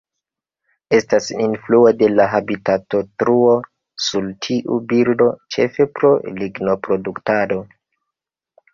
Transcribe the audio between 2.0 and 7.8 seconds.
la habitatodetruo sur tiu birdo, ĉefe pro lignoproduktado.